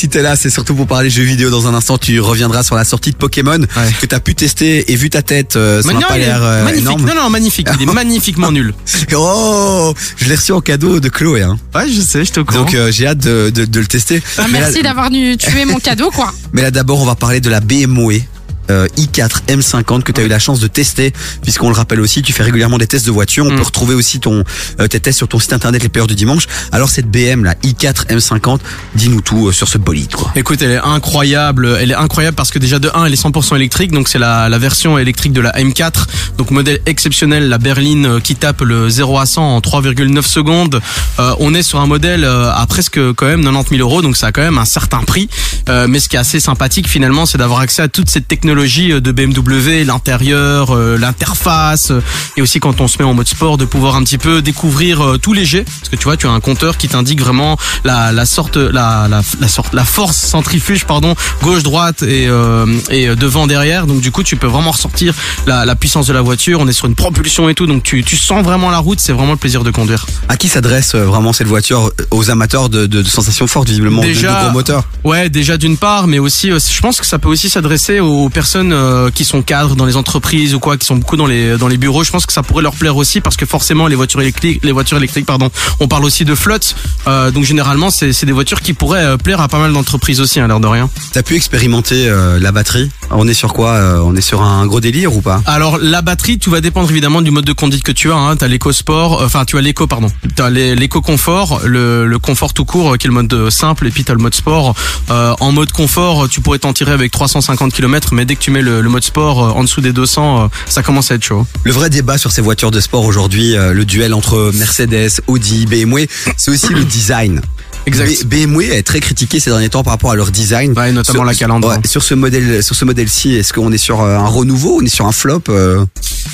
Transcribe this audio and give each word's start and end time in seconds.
si 0.00 0.08
t'es 0.08 0.22
là, 0.22 0.34
c'est 0.34 0.48
surtout 0.48 0.74
pour 0.74 0.86
parler 0.86 1.10
jeux 1.10 1.24
vidéo 1.24 1.50
dans 1.50 1.68
un 1.68 1.74
instant. 1.74 1.98
Tu 1.98 2.20
reviendras 2.20 2.62
sur 2.62 2.74
la 2.74 2.84
sortie 2.84 3.10
de 3.10 3.16
Pokémon 3.16 3.58
que 4.00 4.06
t'as 4.06 4.18
pu 4.18 4.34
tester 4.34 4.90
et 4.90 4.96
vu 4.96 5.10
ta 5.10 5.20
tête, 5.20 5.56
euh, 5.56 5.82
ça 5.82 5.92
non, 5.92 6.00
pas 6.00 6.16
il 6.16 6.22
est 6.22 6.24
l'air 6.24 6.42
euh, 6.42 6.64
magnifique. 6.64 6.86
énorme. 6.86 7.04
Non, 7.04 7.14
non, 7.14 7.28
magnifique. 7.28 7.68
Il 7.78 7.82
est 7.86 7.92
magnifiquement 7.92 8.50
nul. 8.50 8.72
Oh, 9.14 9.92
je 10.16 10.24
l'ai 10.24 10.36
reçu 10.36 10.52
en 10.52 10.62
cadeau 10.62 11.00
de 11.00 11.10
Chloé. 11.10 11.42
Hein. 11.42 11.58
Ouais, 11.74 11.86
je 11.86 12.00
sais, 12.00 12.24
je 12.24 12.32
te 12.32 12.40
comprends. 12.40 12.60
Donc 12.60 12.72
euh, 12.72 12.90
j'ai 12.90 13.08
hâte 13.08 13.18
de, 13.18 13.50
de, 13.50 13.66
de 13.66 13.80
le 13.80 13.86
tester. 13.86 14.22
Ah, 14.38 14.46
merci 14.50 14.82
d'avoir 14.82 15.10
tué 15.10 15.66
mon 15.66 15.78
cadeau, 15.78 16.10
quoi. 16.10 16.32
mais 16.54 16.62
là 16.62 16.70
d'abord, 16.70 17.02
on 17.02 17.04
va 17.06 17.14
parler 17.14 17.40
de 17.40 17.50
la 17.50 17.60
BMW. 17.60 18.22
Euh, 18.70 18.86
i4 18.96 19.42
M50 19.48 20.02
que 20.02 20.12
tu 20.12 20.20
as 20.20 20.24
eu 20.24 20.28
la 20.28 20.38
chance 20.38 20.60
de 20.60 20.66
tester 20.68 21.12
puisqu'on 21.42 21.68
le 21.68 21.74
rappelle 21.74 22.00
aussi 22.00 22.22
tu 22.22 22.32
fais 22.32 22.42
régulièrement 22.42 22.78
des 22.78 22.86
tests 22.86 23.06
de 23.06 23.10
voiture 23.10 23.44
on 23.46 23.50
Mm. 23.52 23.56
peut 23.56 23.62
retrouver 23.62 23.94
aussi 23.94 24.20
ton 24.20 24.44
euh, 24.80 24.86
tes 24.88 25.00
tests 25.00 25.18
sur 25.18 25.28
ton 25.28 25.38
site 25.38 25.52
internet 25.52 25.82
les 25.82 25.88
players 25.88 26.06
du 26.06 26.14
dimanche 26.14 26.46
alors 26.72 26.88
cette 26.88 27.10
BM 27.10 27.44
là 27.44 27.54
i4 27.64 28.06
M50 28.08 28.60
dis-nous 28.94 29.20
tout 29.20 29.48
euh, 29.48 29.52
sur 29.52 29.68
ce 29.68 29.78
bolide 29.78 30.14
quoi 30.14 30.30
Écoute, 30.36 30.62
elle 30.62 30.70
est 30.72 30.76
incroyable. 30.78 31.76
Elle 31.80 31.90
est 31.90 31.94
incroyable 31.94 32.36
parce 32.36 32.50
que 32.50 32.58
déjà 32.58 32.78
de 32.78 32.90
1, 32.94 33.06
elle 33.06 33.12
est 33.12 33.22
100% 33.22 33.56
électrique. 33.56 33.90
Donc 33.92 34.08
c'est 34.08 34.18
la, 34.18 34.48
la 34.48 34.58
version 34.58 34.96
électrique 34.98 35.32
de 35.32 35.40
la 35.40 35.52
M4. 35.52 35.92
Donc 36.38 36.50
modèle 36.50 36.80
exceptionnel, 36.86 37.48
la 37.48 37.58
berline 37.58 38.06
euh, 38.06 38.20
qui 38.20 38.36
tape 38.36 38.60
le 38.62 38.88
0 38.88 39.18
à 39.18 39.26
100 39.26 39.56
en 39.56 39.60
3,9 39.60 40.22
secondes. 40.22 40.80
Euh, 41.18 41.34
on 41.40 41.54
est 41.54 41.62
sur 41.62 41.80
un 41.80 41.86
modèle 41.86 42.24
euh, 42.24 42.52
à 42.52 42.66
presque 42.66 42.98
quand 43.14 43.26
même 43.26 43.42
90 43.42 43.76
000 43.76 43.80
euros. 43.88 44.02
Donc 44.02 44.16
ça 44.16 44.28
a 44.28 44.32
quand 44.32 44.42
même 44.42 44.58
un 44.58 44.64
certain 44.64 45.02
prix. 45.02 45.28
Euh, 45.68 45.86
mais 45.88 45.98
ce 46.00 46.08
qui 46.08 46.16
est 46.16 46.20
assez 46.20 46.38
sympathique 46.40 46.88
finalement, 46.88 47.26
c'est 47.26 47.38
d'avoir 47.38 47.60
accès 47.60 47.82
à 47.82 47.88
toute 47.88 48.08
cette 48.08 48.28
technologie 48.28 48.59
euh, 48.92 49.00
de 49.00 49.12
BMW, 49.12 49.84
l'intérieur, 49.84 50.70
euh, 50.74 50.96
l'interface. 50.98 51.90
euh, 51.90 52.00
et 52.36 52.42
aussi 52.42 52.60
quand 52.60 52.80
on 52.80 52.88
se 52.88 52.98
met 52.98 53.04
en 53.04 53.14
mode 53.14 53.28
sport, 53.28 53.56
de 53.58 53.64
pouvoir 53.64 53.96
un 53.96 54.02
petit 54.04 54.18
peu 54.18 54.42
découvrir 54.42 55.18
les 55.32 55.44
jets. 55.44 55.64
Parce 55.64 55.88
que 55.88 55.96
tu 55.96 56.04
vois, 56.04 56.16
tu 56.16 56.26
as 56.26 56.30
un 56.30 56.40
compteur 56.40 56.76
qui 56.76 56.88
t'indique 56.88 57.20
vraiment 57.20 57.56
la, 57.84 58.12
la 58.12 58.26
sorte, 58.26 58.56
la, 58.56 59.06
la, 59.08 59.22
la 59.40 59.48
sorte, 59.48 59.74
la 59.74 59.84
force 59.84 60.16
centrifuge, 60.16 60.84
pardon, 60.84 61.14
gauche, 61.42 61.62
droite 61.62 62.02
et, 62.02 62.26
euh, 62.28 62.66
et 62.90 63.14
devant, 63.14 63.46
derrière. 63.46 63.86
Donc 63.86 64.00
du 64.00 64.10
coup, 64.10 64.22
tu 64.22 64.36
peux 64.36 64.46
vraiment 64.46 64.72
ressortir 64.72 65.14
la, 65.46 65.64
la 65.64 65.74
puissance 65.76 66.06
de 66.06 66.12
la 66.12 66.20
voiture. 66.22 66.60
On 66.60 66.68
est 66.68 66.72
sur 66.72 66.86
une 66.86 66.94
propulsion 66.94 67.48
et 67.48 67.54
tout, 67.54 67.66
donc 67.66 67.82
tu, 67.82 68.02
tu 68.04 68.16
sens 68.16 68.42
vraiment 68.44 68.70
la 68.70 68.78
route. 68.78 68.98
C'est 69.00 69.12
vraiment 69.12 69.32
le 69.32 69.38
plaisir 69.38 69.62
de 69.64 69.70
conduire. 69.70 70.06
à 70.28 70.36
qui 70.36 70.48
s'adresse 70.48 70.94
vraiment 70.94 71.32
cette 71.32 71.46
voiture 71.48 71.92
aux 72.10 72.30
amateurs 72.30 72.68
de, 72.68 72.86
de, 72.86 73.02
de 73.02 73.08
sensations 73.08 73.46
fortes 73.46 73.68
visiblement 73.68 74.02
de- 74.02 74.06
Déjà- 74.08 74.40
de, 74.40 74.44
gros 74.46 74.52
moteurs? 74.52 74.84
Ouais, 75.04 75.28
déjà 75.30 75.56
d'une 75.56 75.76
part, 75.76 76.06
mais 76.06 76.18
aussi, 76.18 76.48
je 76.50 76.80
pense 76.80 77.00
que 77.00 77.06
ça 77.06 77.18
peut 77.18 77.28
aussi 77.28 77.48
s'adresser 77.48 78.00
aux 78.00 78.28
personnes 78.28 78.49
euh, 78.56 79.10
qui 79.10 79.24
sont 79.24 79.42
cadres 79.42 79.76
dans 79.76 79.86
les 79.86 79.96
entreprises 79.96 80.54
ou 80.54 80.60
quoi, 80.60 80.76
qui 80.76 80.86
sont 80.86 80.96
beaucoup 80.96 81.16
dans 81.16 81.26
les 81.26 81.56
dans 81.56 81.68
les 81.68 81.76
bureaux. 81.76 82.04
Je 82.04 82.10
pense 82.10 82.26
que 82.26 82.32
ça 82.32 82.42
pourrait 82.42 82.62
leur 82.62 82.74
plaire 82.74 82.96
aussi 82.96 83.20
parce 83.20 83.36
que 83.36 83.46
forcément 83.46 83.86
les 83.86 83.96
voitures 83.96 84.20
électriques, 84.20 84.60
les 84.64 84.72
voitures 84.72 84.96
électriques, 84.96 85.26
pardon, 85.26 85.50
on 85.78 85.88
parle 85.88 86.04
aussi 86.04 86.24
de 86.24 86.34
flotte. 86.34 86.74
Euh, 87.06 87.30
donc 87.30 87.44
généralement, 87.44 87.90
c'est 87.90 88.12
c'est 88.12 88.26
des 88.26 88.32
voitures 88.32 88.60
qui 88.60 88.72
pourraient 88.72 89.04
euh, 89.04 89.16
plaire 89.16 89.40
à 89.40 89.48
pas 89.48 89.58
mal 89.58 89.72
d'entreprises 89.72 90.20
aussi, 90.20 90.40
à 90.40 90.46
l'air 90.46 90.60
de 90.60 90.66
rien. 90.66 90.90
T'as 91.12 91.22
pu 91.22 91.36
expérimenter 91.36 92.08
euh, 92.08 92.38
la 92.38 92.52
batterie? 92.52 92.90
On 93.10 93.26
est 93.28 93.34
sur 93.34 93.52
quoi 93.52 94.02
On 94.04 94.14
est 94.14 94.20
sur 94.20 94.42
un 94.42 94.66
gros 94.66 94.80
délire 94.80 95.14
ou 95.16 95.20
pas? 95.20 95.42
Alors 95.46 95.78
la 95.78 96.02
batterie, 96.02 96.38
tout 96.38 96.50
va 96.50 96.60
dépendre 96.60 96.90
évidemment 96.90 97.22
du 97.22 97.30
mode 97.30 97.44
de 97.44 97.52
conduite 97.52 97.82
que 97.82 97.92
tu 97.92 98.10
as. 98.10 98.16
Hein. 98.16 98.36
T'as 98.36 98.48
l'éco 98.48 98.72
sport, 98.72 99.22
enfin 99.22 99.44
tu 99.44 99.58
as 99.58 99.60
l'éco 99.60 99.86
pardon. 99.86 100.08
T'as 100.36 100.50
l'éco 100.50 101.00
confort, 101.00 101.60
le, 101.64 102.06
le 102.06 102.18
confort 102.18 102.54
tout 102.54 102.64
court 102.64 102.98
qui 102.98 103.06
est 103.06 103.10
le 103.10 103.14
mode 103.14 103.50
simple, 103.50 103.86
et 103.86 103.90
puis 103.90 104.04
t'as 104.04 104.14
le 104.14 104.20
mode 104.20 104.34
sport. 104.34 104.74
En 105.08 105.52
mode 105.52 105.72
confort, 105.72 106.28
tu 106.28 106.40
pourrais 106.40 106.58
t'en 106.58 106.72
tirer 106.72 106.92
avec 106.92 107.10
350 107.10 107.72
km, 107.72 108.14
mais 108.14 108.24
dès 108.24 108.36
que 108.36 108.39
tu 108.40 108.50
mets 108.50 108.62
le, 108.62 108.80
le 108.80 108.88
mode 108.88 109.04
sport 109.04 109.44
euh, 109.44 109.50
en 109.50 109.62
dessous 109.62 109.80
des 109.80 109.92
200, 109.92 110.44
euh, 110.44 110.48
ça 110.68 110.82
commence 110.82 111.10
à 111.10 111.14
être 111.14 111.22
chaud. 111.24 111.46
Le 111.64 111.72
vrai 111.72 111.90
débat 111.90 112.18
sur 112.18 112.32
ces 112.32 112.40
voitures 112.42 112.70
de 112.72 112.80
sport 112.80 113.04
aujourd'hui, 113.04 113.54
euh, 113.56 113.72
le 113.72 113.84
duel 113.84 114.14
entre 114.14 114.50
Mercedes, 114.54 115.20
Audi, 115.28 115.66
BMW, 115.66 116.06
c'est 116.36 116.50
aussi 116.50 116.72
le 116.72 116.84
design. 116.84 117.40
Exact. 117.86 118.24
BMW 118.26 118.64
est 118.72 118.82
très 118.82 119.00
critiqué 119.00 119.40
ces 119.40 119.50
derniers 119.50 119.70
temps 119.70 119.82
par 119.82 119.92
rapport 119.94 120.10
à 120.10 120.16
leur 120.16 120.30
design. 120.30 120.72
Ouais, 120.78 120.92
notamment 120.92 121.18
Sur- 121.20 121.24
la 121.24 121.34
calandre. 121.34 121.68
ouais, 121.68 121.76
sur 121.86 122.02
ce 122.02 122.14
modèle, 122.14 122.62
sur 122.62 122.74
ce 122.76 122.84
modèle-ci, 122.84 123.34
est-ce 123.36 123.52
qu'on 123.54 123.72
est 123.72 123.78
sur 123.78 124.02
un 124.02 124.26
renouveau 124.26 124.80
On 124.82 124.84
est 124.84 124.88
sur 124.88 125.06
un 125.06 125.12
flop 125.12 125.42
euh? 125.48 125.84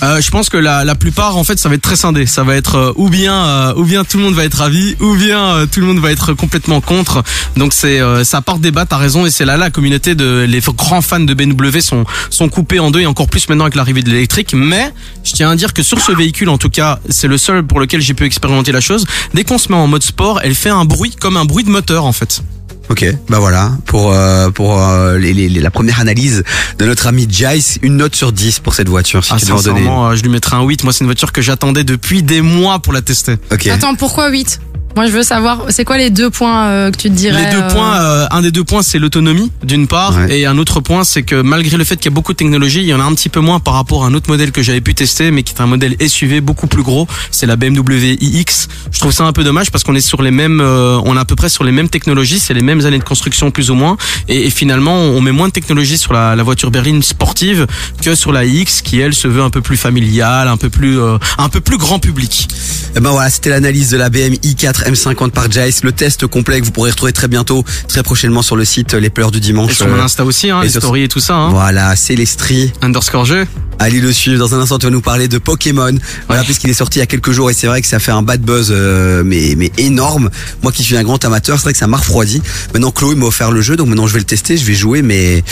Euh, 0.02 0.20
je 0.20 0.30
pense 0.30 0.48
que 0.48 0.56
la, 0.56 0.84
la 0.84 0.94
plupart, 0.94 1.36
en 1.36 1.44
fait, 1.44 1.58
ça 1.58 1.68
va 1.68 1.74
être 1.74 1.82
très 1.82 1.96
scindé. 1.96 2.26
Ça 2.26 2.42
va 2.42 2.54
être 2.56 2.74
euh, 2.76 2.92
ou 2.96 3.08
bien, 3.08 3.34
euh, 3.34 3.74
ou 3.76 3.84
bien 3.84 4.04
tout 4.04 4.18
le 4.18 4.24
monde 4.24 4.34
va 4.34 4.44
être 4.44 4.58
ravi, 4.58 4.96
ou 5.00 5.14
bien 5.14 5.38
euh, 5.38 5.66
tout 5.66 5.80
le 5.80 5.86
monde 5.86 5.98
va 5.98 6.12
être 6.12 6.32
complètement 6.34 6.80
contre. 6.80 7.22
Donc 7.56 7.72
c'est, 7.72 8.00
euh, 8.00 8.24
ça 8.24 8.40
part 8.42 8.58
débat. 8.58 8.86
T'as 8.86 8.98
raison, 8.98 9.26
et 9.26 9.30
c'est 9.30 9.44
là 9.44 9.56
la 9.56 9.70
communauté 9.70 10.14
de 10.14 10.44
les 10.48 10.60
grands 10.60 11.02
fans 11.02 11.20
de 11.20 11.34
BMW 11.34 11.80
sont 11.80 12.04
sont 12.30 12.48
coupés 12.48 12.78
en 12.80 12.90
deux 12.90 13.00
et 13.00 13.06
encore 13.06 13.28
plus 13.28 13.48
maintenant 13.48 13.64
avec 13.64 13.74
l'arrivée 13.74 14.02
de 14.02 14.10
l'électrique. 14.10 14.52
Mais 14.54 14.92
je 15.24 15.32
tiens 15.32 15.50
à 15.50 15.56
dire 15.56 15.72
que 15.72 15.82
sur 15.82 16.00
ce 16.00 16.12
véhicule, 16.12 16.48
en 16.48 16.58
tout 16.58 16.70
cas, 16.70 16.98
c'est 17.08 17.28
le 17.28 17.38
seul 17.38 17.62
pour 17.62 17.80
lequel 17.80 18.00
j'ai 18.00 18.14
pu 18.14 18.24
expérimenter 18.24 18.72
la 18.72 18.80
chose. 18.80 19.06
Dès 19.34 19.44
qu'on 19.44 19.58
se 19.58 19.70
met 19.70 19.78
en 19.78 19.86
mode 19.86 20.02
sport, 20.02 20.40
elle 20.42 20.54
fait 20.54 20.70
un 20.70 20.84
bruit 20.84 21.14
comme 21.18 21.36
un 21.36 21.44
bruit 21.44 21.64
de 21.64 21.70
moteur, 21.70 22.04
en 22.04 22.12
fait. 22.12 22.42
Ok, 22.88 23.04
bah 23.28 23.38
voilà, 23.40 23.72
pour 23.86 24.12
euh, 24.12 24.50
pour 24.50 24.80
euh, 24.80 25.18
les, 25.18 25.32
les- 25.34 25.48
les- 25.48 25.60
la 25.60 25.70
première 25.72 25.98
analyse 26.00 26.44
de 26.78 26.84
notre 26.86 27.06
ami 27.08 27.26
Jace, 27.28 27.78
une 27.82 27.96
note 27.96 28.14
sur 28.14 28.30
10 28.32 28.60
pour 28.60 28.74
cette 28.74 28.88
voiture, 28.88 29.24
si 29.24 29.32
Ah, 29.34 29.38
tu 29.40 29.46
sincèrement, 29.46 30.10
euh, 30.10 30.14
je 30.14 30.22
lui 30.22 30.28
mettrai 30.30 30.56
un 30.56 30.62
8. 30.62 30.84
Moi, 30.84 30.92
c'est 30.92 31.00
une 31.00 31.06
voiture 31.06 31.32
que 31.32 31.42
j'attendais 31.42 31.82
depuis 31.82 32.22
des 32.22 32.42
mois 32.42 32.78
pour 32.78 32.92
la 32.92 33.02
tester. 33.02 33.36
Ok. 33.52 33.66
Attends, 33.66 33.94
pourquoi 33.96 34.30
8 34.30 34.60
Moi, 34.96 35.04
je 35.06 35.12
veux 35.12 35.22
savoir, 35.22 35.66
c'est 35.68 35.84
quoi 35.84 35.98
les 35.98 36.08
deux 36.08 36.30
points 36.30 36.68
euh, 36.68 36.90
que 36.90 36.96
tu 36.96 37.10
te 37.10 37.14
dirais 37.14 37.44
Les 37.44 37.50
deux 37.54 37.62
euh, 37.62 37.70
points, 37.70 37.96
euh, 38.00 38.26
un 38.30 38.40
des 38.40 38.50
deux 38.50 38.64
points, 38.64 38.82
c'est 38.82 38.98
l'autonomie, 38.98 39.52
d'une 39.62 39.86
part, 39.86 40.16
Ouais. 40.16 40.40
et 40.40 40.46
un 40.46 40.56
autre 40.56 40.80
point, 40.80 41.04
c'est 41.04 41.22
que 41.22 41.42
malgré 41.42 41.76
le 41.76 41.84
fait 41.84 41.96
qu'il 41.96 42.06
y 42.06 42.08
a 42.08 42.14
beaucoup 42.14 42.32
de 42.32 42.38
technologie, 42.38 42.80
il 42.80 42.86
y 42.86 42.94
en 42.94 43.00
a 43.00 43.04
un 43.04 43.14
petit 43.14 43.28
peu 43.28 43.40
moins 43.40 43.60
par 43.60 43.74
rapport 43.74 44.04
à 44.04 44.06
un 44.06 44.14
autre 44.14 44.30
modèle 44.30 44.52
que 44.52 44.62
j'avais 44.62 44.80
pu 44.80 44.94
tester, 44.94 45.30
mais 45.30 45.42
qui 45.42 45.52
est 45.52 45.60
un 45.60 45.66
modèle 45.66 45.96
SUV 46.00 46.40
beaucoup 46.40 46.66
plus 46.66 46.82
gros. 46.82 47.06
C'est 47.30 47.44
la 47.44 47.56
BMW 47.56 48.16
iX. 48.20 48.68
Je 48.90 48.98
trouve 48.98 49.12
ça 49.12 49.24
un 49.24 49.32
peu 49.34 49.44
dommage 49.44 49.70
parce 49.70 49.84
qu'on 49.84 49.94
est 49.94 50.00
sur 50.00 50.22
les 50.22 50.30
mêmes, 50.30 50.60
euh, 50.62 50.98
on 51.04 51.14
est 51.14 51.20
à 51.20 51.26
peu 51.26 51.36
près 51.36 51.50
sur 51.50 51.62
les 51.62 51.72
mêmes 51.72 51.90
technologies, 51.90 52.38
c'est 52.38 52.54
les 52.54 52.62
mêmes 52.62 52.86
années 52.86 52.98
de 52.98 53.04
construction 53.04 53.50
plus 53.50 53.70
ou 53.70 53.74
moins, 53.74 53.98
et, 54.28 54.46
et 54.46 54.50
finalement, 54.50 54.96
on 54.96 55.20
met 55.20 55.32
moins 55.32 55.48
de 55.48 55.52
technologie 55.52 55.98
sur 55.98 56.14
la, 56.14 56.34
la 56.36 56.42
voiture 56.42 56.70
berline 56.70 57.02
sportive 57.02 57.66
que 58.02 58.14
sur 58.14 58.32
la 58.32 58.46
iX, 58.46 58.80
qui 58.82 58.98
elle 58.98 59.14
se 59.14 59.28
veut 59.28 59.42
un 59.42 59.50
peu 59.50 59.60
plus 59.60 59.76
familiale, 59.76 60.48
un 60.48 60.56
peu 60.56 60.70
plus, 60.70 60.98
euh, 60.98 61.18
un 61.36 61.50
peu 61.50 61.60
plus 61.60 61.76
grand 61.76 61.98
public. 61.98 62.48
Eh 62.96 63.00
ben 63.00 63.10
voilà, 63.10 63.28
c'était 63.28 63.50
l'analyse 63.50 63.90
de 63.90 63.98
la 63.98 64.08
BM 64.08 64.32
i4 64.42 64.85
M50 64.86 65.30
par 65.30 65.50
Jace. 65.50 65.82
Le 65.82 65.92
test 65.92 66.26
complet 66.26 66.60
que 66.60 66.64
vous 66.66 66.70
pourrez 66.72 66.90
retrouver 66.90 67.12
très 67.12 67.28
bientôt, 67.28 67.64
très 67.88 68.02
prochainement 68.02 68.42
sur 68.42 68.56
le 68.56 68.64
site 68.64 68.94
Les 68.94 69.10
Pleurs 69.10 69.30
du 69.30 69.40
Dimanche. 69.40 69.72
Et 69.72 69.74
sur 69.74 69.88
mon 69.88 69.96
Euh, 69.96 70.02
Insta 70.02 70.24
aussi, 70.24 70.50
hein, 70.50 70.60
et 70.62 70.66
les 70.66 70.70
stories 70.70 71.02
et 71.04 71.08
tout 71.08 71.20
ça, 71.20 71.34
hein. 71.34 71.50
Voilà, 71.50 71.94
Célestri. 71.96 72.72
Underscore 72.82 73.24
jeu. 73.24 73.46
Allez 73.78 74.00
le 74.00 74.12
suivre. 74.12 74.38
Dans 74.38 74.54
un 74.54 74.60
instant, 74.60 74.78
tu 74.78 74.86
vas 74.86 74.90
nous 74.90 75.00
parler 75.02 75.28
de 75.28 75.38
Pokémon. 75.38 75.92
Voilà, 76.28 76.40
Ouais. 76.42 76.46
puisqu'il 76.46 76.70
est 76.70 76.74
sorti 76.74 76.98
il 76.98 77.00
y 77.00 77.02
a 77.02 77.06
quelques 77.06 77.32
jours 77.32 77.50
et 77.50 77.54
c'est 77.54 77.66
vrai 77.66 77.82
que 77.82 77.86
ça 77.88 77.98
fait 77.98 78.12
un 78.12 78.22
bad 78.22 78.40
buzz, 78.40 78.68
euh, 78.70 79.22
mais 79.24 79.54
mais 79.56 79.70
énorme. 79.78 80.30
Moi 80.62 80.72
qui 80.72 80.82
suis 80.82 80.96
un 80.96 81.02
grand 81.02 81.22
amateur, 81.24 81.56
c'est 81.58 81.64
vrai 81.64 81.72
que 81.72 81.78
ça 81.78 81.86
m'a 81.86 81.98
refroidi. 81.98 82.40
Maintenant, 82.72 82.90
Chloé 82.90 83.14
m'a 83.16 83.26
offert 83.26 83.50
le 83.50 83.60
jeu, 83.60 83.76
donc 83.76 83.88
maintenant 83.88 84.06
je 84.06 84.14
vais 84.14 84.18
le 84.20 84.24
tester, 84.24 84.56
je 84.56 84.64
vais 84.64 84.74
jouer, 84.74 85.02
mais 85.02 85.44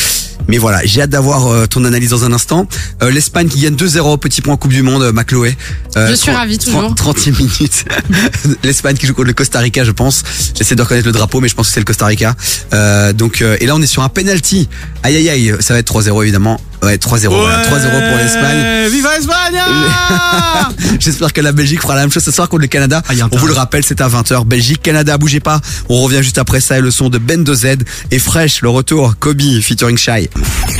mais 0.48 0.58
voilà, 0.58 0.80
j'ai 0.84 1.00
hâte 1.02 1.10
d'avoir 1.10 1.46
euh, 1.48 1.66
ton 1.66 1.84
analyse 1.84 2.10
dans 2.10 2.24
un 2.24 2.32
instant. 2.32 2.66
Euh, 3.02 3.10
L'Espagne 3.10 3.48
qui 3.48 3.60
gagne 3.60 3.76
2-0, 3.76 4.18
petit 4.18 4.40
point 4.42 4.56
Coupe 4.56 4.72
du 4.72 4.82
Monde, 4.82 5.02
euh, 5.02 5.12
ma 5.12 5.24
Chloé. 5.24 5.56
Euh, 5.96 6.08
Je 6.08 6.14
suis 6.14 6.26
30 6.26 6.36
ravie, 6.36 6.58
toujours. 6.58 6.94
30 6.94 7.26
minutes. 7.28 7.84
L'Espagne 8.64 8.96
qui 8.96 9.06
joue 9.06 9.14
contre 9.14 9.23
le 9.24 9.32
Costa 9.32 9.58
Rica, 9.58 9.84
je 9.84 9.90
pense. 9.90 10.22
J'essaie 10.56 10.74
de 10.74 10.82
reconnaître 10.82 11.06
le 11.06 11.12
drapeau, 11.12 11.40
mais 11.40 11.48
je 11.48 11.54
pense 11.54 11.68
que 11.68 11.74
c'est 11.74 11.80
le 11.80 11.84
Costa 11.84 12.06
Rica. 12.06 12.34
Euh, 12.72 13.12
donc, 13.12 13.42
euh, 13.42 13.56
et 13.60 13.66
là, 13.66 13.74
on 13.74 13.82
est 13.82 13.86
sur 13.86 14.02
un 14.02 14.08
penalty. 14.08 14.68
Aïe, 15.02 15.16
aïe, 15.16 15.28
aïe. 15.30 15.54
Ça 15.60 15.74
va 15.74 15.80
être 15.80 15.92
3-0, 15.92 16.22
évidemment. 16.22 16.60
Ouais, 16.82 16.96
3-0. 16.96 17.28
voilà. 17.28 17.62
3-0 17.62 18.08
pour 18.08 18.18
l'Espagne. 18.18 18.90
Viva 18.90 19.16
Espagne 19.16 19.58
J'espère 21.00 21.32
que 21.32 21.40
la 21.40 21.52
Belgique 21.52 21.80
fera 21.80 21.94
la 21.94 22.02
même 22.02 22.12
chose 22.12 22.24
ce 22.24 22.30
soir 22.30 22.48
contre 22.48 22.62
le 22.62 22.68
Canada. 22.68 23.02
Ah, 23.08 23.12
on 23.30 23.36
vous 23.36 23.46
le 23.46 23.54
rappelle, 23.54 23.84
c'est 23.84 24.00
à 24.00 24.08
20h. 24.08 24.44
Belgique, 24.44 24.82
Canada, 24.82 25.16
bougez 25.16 25.40
pas. 25.40 25.60
On 25.88 26.02
revient 26.02 26.22
juste 26.22 26.38
après 26.38 26.60
ça 26.60 26.78
et 26.78 26.80
le 26.80 26.90
son 26.90 27.08
de 27.08 27.18
Ben 27.18 27.42
de 27.42 27.54
Z 27.54 27.66
et 28.10 28.18
Fresh, 28.18 28.60
le 28.60 28.68
retour. 28.68 29.14
Kobe 29.18 29.40
featuring 29.60 29.96
Shy. 29.96 30.28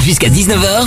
Jusqu'à 0.04 0.28
19h, 0.28 0.86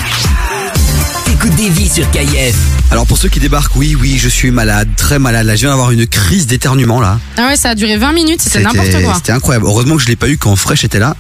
vies 1.56 1.90
sur 1.90 2.10
KIF. 2.12 2.56
Alors 2.92 3.06
pour 3.06 3.18
ceux 3.18 3.30
qui 3.30 3.40
débarquent, 3.40 3.76
oui, 3.76 3.96
oui, 4.00 4.18
je 4.18 4.30
suis 4.30 4.52
malade, 4.52 4.90
très 4.98 5.20
malade. 5.20 5.46
Là, 5.46 5.56
je 5.56 5.62
viens 5.62 5.70
d'avoir 5.70 5.92
une 5.92 6.08
crise 6.08 6.48
d'éternuement 6.48 7.02
là. 7.02 7.20
Ah 7.38 7.48
ouais, 7.48 7.56
ça 7.56 7.70
a 7.70 7.76
duré 7.76 7.98
20 7.98 8.14
minutes, 8.14 8.42
c'était 8.42 8.60
C'était- 8.60 8.78
n'importe 8.78 9.04
quoi. 9.04 9.14
C'était 9.16 9.32
incroyable. 9.32 9.66
Heureusement 9.66 9.96
que 9.96 10.02
je 10.02 10.08
l'ai 10.08 10.16
pas 10.16 10.30
eu 10.30 10.38
quand 10.38 10.56
Fresh 10.56 10.84
était 10.84 11.00
là. 11.00 11.16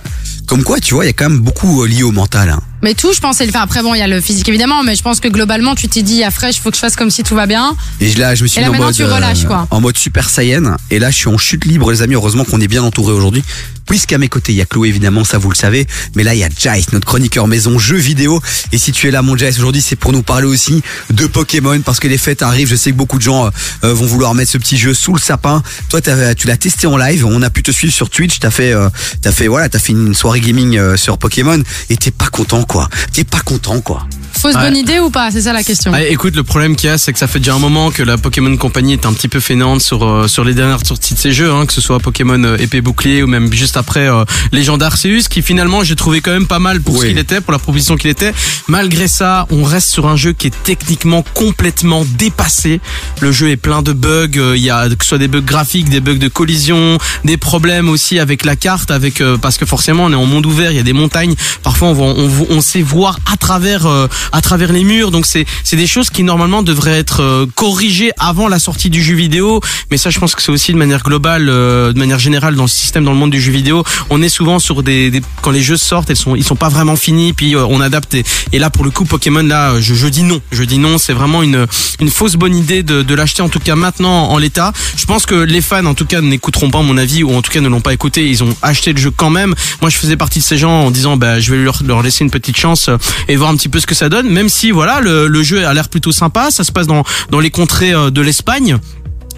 Comme 0.47 0.63
quoi, 0.63 0.79
tu 0.79 0.93
vois, 0.93 1.03
il 1.03 1.07
y 1.07 1.09
a 1.09 1.13
quand 1.13 1.29
même 1.29 1.40
beaucoup 1.40 1.84
euh, 1.84 1.87
lié 1.87 2.03
au 2.03 2.11
mental. 2.11 2.49
hein. 2.49 2.61
Mais 2.84 2.94
tout, 2.94 3.12
je 3.14 3.20
pense, 3.20 3.41
enfin, 3.41 3.62
après 3.62 3.82
bon, 3.82 3.96
il 3.96 4.00
y 4.00 4.02
a 4.02 4.08
le 4.08 4.22
physique 4.22 4.47
évidemment, 4.50 4.84
mais 4.84 4.96
je 4.96 5.02
pense 5.02 5.20
que 5.20 5.28
globalement, 5.28 5.74
tu 5.74 5.88
t'es 5.88 6.03
dit 6.03 6.24
à 6.24 6.29
fraîche, 6.32 6.59
faut 6.59 6.70
que 6.70 6.76
je 6.78 6.82
fasse 6.82 6.96
comme 6.96 7.09
si 7.09 7.24
tout 7.24 7.34
va 7.35 7.47
bien. 7.47 7.76
Et 8.00 8.14
là, 8.16 8.35
je 8.35 8.44
me 8.44 8.47
suis 8.47 8.59
Et 8.59 8.64
là, 8.64 8.70
mis 8.70 8.78
en 8.78 8.84
mode, 8.84 8.94
tu 8.94 9.03
relâches, 9.03 9.46
quoi. 9.46 9.68
en 9.72 9.82
mode 9.82 9.97
super 9.97 10.29
saiyan. 10.29 10.76
Et 10.91 11.00
là, 11.00 11.09
je 11.09 11.16
suis 11.16 11.28
en 11.28 11.38
chute 11.38 11.66
libre, 11.66 11.91
les 11.91 12.02
amis. 12.03 12.14
Heureusement 12.16 12.44
qu'on 12.44 12.62
est 12.62 12.68
bien 12.68 12.84
entouré 12.84 13.14
aujourd'hui. 13.14 13.44
Puisqu'à 13.88 14.18
mes 14.18 14.28
côtés, 14.28 14.52
il 14.52 14.58
y 14.58 14.62
a 14.62 14.66
Chloé, 14.66 14.90
évidemment, 14.90 15.24
ça 15.24 15.38
vous 15.38 15.50
le 15.50 15.56
savez. 15.56 15.88
Mais 16.16 16.24
là, 16.24 16.34
il 16.35 16.40
y 16.40 16.44
a 16.44 16.50
Jace, 16.56 16.91
notre 16.91 17.08
chroniqueur 17.08 17.47
maison 17.47 17.79
jeux 17.79 17.96
vidéo. 17.96 18.41
Et 18.74 18.78
si 18.78 18.91
tu 18.91 19.08
es 19.08 19.12
là, 19.12 19.22
mon 19.22 19.38
Jace, 19.38 19.58
aujourd'hui, 19.59 19.82
c'est 19.82 19.96
pour 19.96 20.12
nous 20.12 20.24
parler 20.24 20.46
aussi 20.46 20.84
de 21.09 21.26
Pokémon. 21.26 21.79
Parce 21.82 22.00
que 22.02 22.08
les 22.09 22.18
fêtes 22.18 22.41
arrivent. 22.41 22.68
Je 22.70 22.76
sais 22.76 22.91
que 22.91 22.97
beaucoup 22.97 23.18
de 23.18 23.24
gens 23.24 23.50
euh, 23.85 23.94
vont 23.94 24.06
vouloir 24.06 24.34
mettre 24.35 24.52
ce 24.52 24.58
petit 24.58 24.78
jeu 24.78 24.94
sous 24.94 25.14
le 25.16 25.22
sapin. 25.22 25.64
Toi, 25.90 26.02
t'as- 26.02 26.35
tu 26.35 26.47
l'as 26.47 26.58
testé 26.58 26.85
en 26.85 26.97
live. 26.97 27.26
On 27.26 27.41
a 27.41 27.50
pu 27.50 27.64
te 27.64 27.72
suivre 27.72 27.94
sur 27.94 28.09
Twitch. 28.09 28.40
T'as 28.40 28.52
fait, 28.52 28.74
euh, 28.74 28.90
t'as 29.22 29.32
fait, 29.32 29.47
voilà, 29.47 29.70
t'as 29.70 29.79
fait 29.79 29.94
une 29.94 30.14
soirée 30.14 30.41
gaming 30.41 30.78
euh, 30.78 30.97
sur 30.97 31.18
Pokémon. 31.18 31.62
Et 31.90 31.96
t'es 31.96 32.12
pas 32.12 32.28
content 32.28 32.64
quoi. 32.67 32.87
T'es 33.14 33.23
pas 33.23 33.40
content, 33.40 33.81
quoi. 33.81 34.05
Fausse 34.34 34.53
Ouais. 34.53 34.61
bonne 34.61 34.78
idée 34.78 34.99
ou 34.99 35.09
pas? 35.09 35.31
C'est 35.31 35.41
ça 35.41 35.53
la 35.53 35.64
question. 35.64 35.91
Écoute, 35.96 36.35
le 36.35 36.43
problème 36.43 36.75
qu'il 36.75 36.90
y 36.90 36.93
a, 36.93 36.99
c'est 36.99 37.11
que 37.11 37.17
ça 37.17 37.25
fait 37.25 37.40
déjà 37.40 37.55
un 37.55 37.59
moment 37.59 37.90
que 37.90 38.03
la 38.03 38.19
Pokémon 38.19 38.55
Company 38.55 38.93
est 38.93 39.05
un 39.08 39.14
petit 39.14 39.28
peu 39.28 39.40
fainéante 39.40 39.81
sur 39.81 40.05
euh, 40.05 40.28
sur 40.28 40.43
les 40.43 40.53
dernières 40.53 40.85
sorties 40.85 41.16
de 41.16 41.19
ces 41.19 41.31
jeux, 41.31 41.52
hein, 41.52 41.66
que 41.66 41.73
ce 41.73 41.81
soit 41.81 41.99
Pokémon 41.99 42.41
euh, 42.43 42.58
épée 42.58 42.81
bouclier 42.81 43.23
ou 43.23 43.28
même 43.28 43.52
juste 43.52 43.78
après 43.78 44.08
euh, 44.08 44.25
Légende 44.52 44.84
Arceus, 44.84 45.23
qui 45.28 45.41
finalement 45.41 45.84
j'ai 45.84 45.96
trouvé 45.96 46.22
quand 46.22 46.29
même 46.31 46.46
pas 46.46 46.59
mal 46.59 46.81
pour 46.81 47.02
ce 47.02 47.08
qu'il 47.08 47.17
était, 47.17 47.41
pour 47.41 47.52
la 47.52 47.58
proposition 47.58 47.96
qu'il 47.97 48.11
était. 48.11 48.31
Malgré 48.67 49.08
ça, 49.08 49.47
on 49.49 49.64
reste 49.64 49.90
sur 49.90 50.08
un 50.08 50.16
jeu 50.16 50.34
qui 50.34 50.47
est 50.47 50.64
techniquement 50.64 51.23
complètement 51.34 52.05
dépassé. 52.08 52.79
Le 53.22 53.31
jeu 53.31 53.49
est 53.49 53.58
plein 53.58 53.81
de 53.81 53.93
bugs. 53.93 54.28
euh, 54.37 54.53
Il 54.55 54.64
y 54.64 54.69
a 54.69 54.87
que 54.90 55.03
ce 55.03 55.09
soit 55.09 55.17
des 55.17 55.28
bugs 55.28 55.41
graphiques, 55.41 55.90
des 55.90 55.99
bugs 56.02 56.16
de 56.19 56.28
collision, 56.28 56.99
des 57.23 57.37
problèmes 57.37 57.90
aussi 57.90 58.19
avec 58.19 58.46
la 58.46 58.55
carte, 58.55 58.91
avec 58.91 59.19
euh, 59.22 59.37
parce 59.37 59.58
que 59.58 59.66
forcément 59.66 60.03
on 60.05 60.11
est 60.11 60.16
en 60.16 60.25
monde 60.25 60.46
ouvert, 60.46 60.72
il 60.72 60.78
y 60.78 60.79
a 60.79 60.84
des 60.84 60.93
montagnes. 60.93 61.34
Parfois 61.64 61.87
on, 61.87 61.93
voit- 61.93 62.14
on, 62.16 62.28
vo- 62.28 62.47
on 62.57 62.61
sait 62.61 62.81
voir 62.81 63.19
à 63.31 63.37
travers 63.37 63.85
euh, 63.85 64.07
à 64.31 64.41
travers 64.41 64.71
les 64.73 64.83
murs. 64.83 65.11
Donc 65.11 65.25
c'est 65.25 65.45
c'est 65.63 65.77
des 65.77 65.87
choses 65.87 66.09
qui 66.09 66.23
normalement 66.23 66.63
devraient 66.63 66.97
être 66.97 67.21
euh, 67.21 67.45
corrigées 67.55 68.11
avant 68.17 68.47
la 68.47 68.59
sortie 68.59 68.89
du 68.89 69.01
jeu 69.03 69.15
vidéo. 69.15 69.61
Mais 69.91 69.97
ça, 69.97 70.09
je 70.09 70.19
pense 70.19 70.33
que 70.35 70.41
c'est 70.41 70.51
aussi 70.51 70.71
de 70.73 70.77
manière 70.77 71.03
globale, 71.03 71.47
euh, 71.49 71.93
de 71.93 71.99
manière 71.99 72.19
générale 72.19 72.55
dans 72.55 72.63
le 72.63 72.67
système, 72.69 73.03
dans 73.03 73.11
le 73.11 73.17
monde 73.17 73.31
du 73.31 73.41
jeu 73.41 73.51
vidéo. 73.51 73.83
On 74.09 74.21
est 74.21 74.29
souvent 74.29 74.59
sur 74.59 74.83
des, 74.83 75.11
des- 75.11 75.21
quand 75.41 75.51
les 75.51 75.61
jeux 75.61 75.77
sortent, 75.77 76.09
elles 76.09 76.15
sont 76.25 76.35
ils 76.35 76.43
sont 76.43 76.55
pas 76.55 76.69
vraiment 76.69 76.95
finis, 76.95 77.33
puis 77.33 77.55
euh, 77.55 77.65
on 77.69 77.79
adapte. 77.81 78.13
Et, 78.15 78.23
et 78.53 78.59
là 78.59 78.69
pour 78.69 78.83
le 78.83 78.91
coup 78.91 79.05
Pokémon 79.05 79.43
là, 79.43 79.79
je, 79.79 79.93
je 79.93 80.07
dis 80.07 80.23
non, 80.23 80.41
je 80.51 80.63
dis 80.63 80.79
non. 80.79 80.97
C'est 80.97 81.13
vraiment 81.13 81.43
une 81.43 81.67
une 81.99 82.09
fausse 82.09 82.35
bonne 82.35 82.55
idée 82.55 82.81
de, 82.83 83.01
de 83.03 83.15
l'acheter 83.15 83.41
en 83.41 83.49
tout 83.49 83.59
cas 83.59 83.75
maintenant 83.75 84.29
en 84.29 84.37
l'état. 84.37 84.73
Je 84.95 85.05
pense 85.05 85.25
que 85.25 85.35
les 85.35 85.61
fans 85.61 85.85
en 85.85 85.93
tout 85.93 86.05
cas 86.05 86.21
n'écouteront 86.21 86.69
pas 86.71 86.81
mon 86.81 86.97
avis 86.97 87.23
ou 87.23 87.35
en 87.35 87.41
tout 87.41 87.51
cas 87.51 87.61
ne 87.61 87.69
l'ont 87.69 87.81
pas 87.81 87.93
écouté. 87.93 88.27
Ils 88.29 88.43
ont 88.43 88.55
acheté 88.61 88.93
le 88.93 88.99
jeu 88.99 89.11
quand 89.11 89.29
même. 89.29 89.53
Moi 89.81 89.89
je 89.89 89.97
faisais 89.97 90.15
partie 90.17 90.39
de 90.39 90.43
ces 90.43 90.57
gens 90.57 90.71
en 90.85 90.91
disant 90.91 91.17
bah 91.17 91.39
je 91.39 91.51
vais 91.53 91.57
leur, 91.63 91.81
leur 91.85 92.01
laisser 92.01 92.23
une 92.23 92.31
petite 92.31 92.47
chance 92.55 92.88
euh, 92.88 92.97
et 93.28 93.35
voir 93.35 93.49
un 93.49 93.58
petit 93.58 93.67
peu 93.67 93.79
ce 93.79 93.88
que 93.88 93.96
ça 93.96 94.08
donne. 94.08 94.29
Même 94.29 94.47
si 94.47 94.72
voilà 94.72 95.02
le, 95.02 95.44
jeu 95.44 95.66
a 95.66 95.73
l'air 95.73 95.90
plutôt 95.90 96.14
sympa. 96.14 96.52
Ça 96.52 96.64
se 96.64 96.72
passe 96.72 96.88
dans 96.88 97.03
dans 97.29 97.40
les 97.40 97.52
contrées 97.52 97.94
euh, 97.94 98.09
de 98.09 98.22
l'Espagne. 98.22 98.78